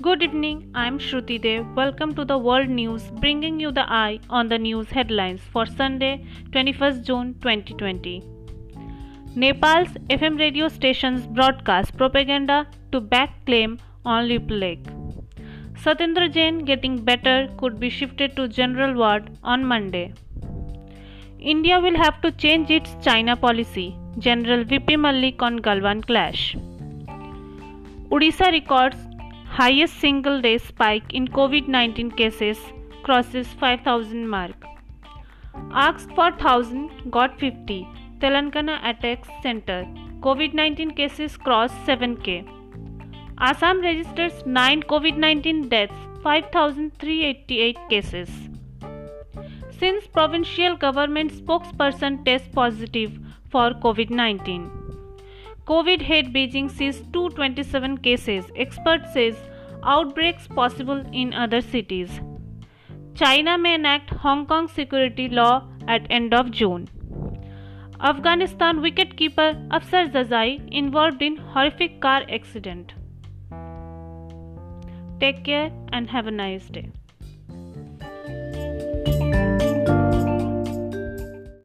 [0.00, 1.74] Good evening, I'm Shruti Dev.
[1.74, 6.24] Welcome to the World News, bringing you the eye on the news headlines for Sunday,
[6.50, 8.22] 21st June 2020.
[9.34, 14.84] Nepal's FM radio stations broadcast propaganda to back claim on Lake.
[15.82, 20.14] Satyendra Jain getting better could be shifted to general ward on Monday.
[21.40, 23.98] India will have to change its China policy.
[24.20, 26.56] General VP Malik on Galwan clash.
[28.12, 29.07] Odisha records
[29.58, 32.58] highest single day spike in COVID-19 cases
[33.02, 34.66] crosses 5000 mark.
[35.72, 37.78] Asked for 1000 got 50.
[38.20, 39.80] Telangana attacks center.
[40.20, 42.36] COVID-19 cases cross 7k.
[43.38, 48.30] Assam registers 9 COVID-19 deaths, 5388 cases.
[49.80, 53.18] Sindh provincial government spokesperson tests positive
[53.50, 54.87] for COVID-19.
[55.68, 58.46] COVID hit Beijing sees 227 cases.
[58.56, 59.36] Expert says
[59.82, 62.20] outbreaks possible in other cities.
[63.14, 66.88] China may enact Hong Kong security law at end of June.
[68.00, 72.94] Afghanistan wicketkeeper Afsar Zazai involved in horrific car accident.
[75.20, 76.90] Take care and have a nice day.